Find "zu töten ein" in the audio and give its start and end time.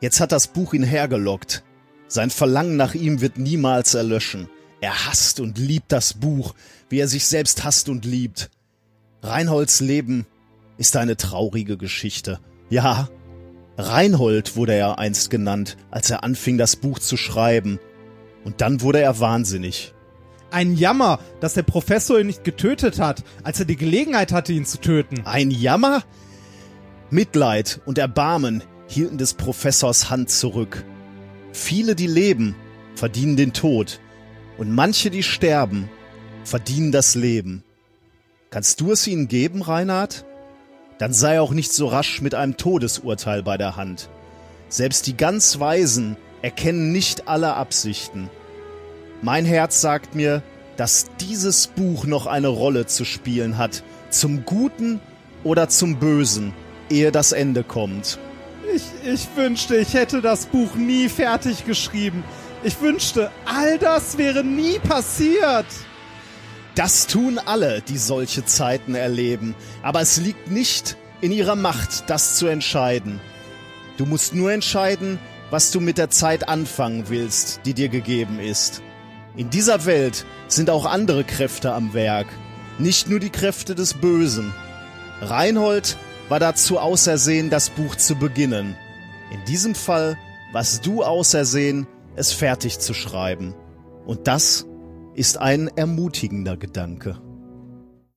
24.64-25.50